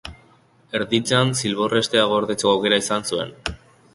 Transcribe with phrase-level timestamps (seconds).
[0.79, 3.37] Erditzean, zilbor hestea gordetzeko aukera izan zuen.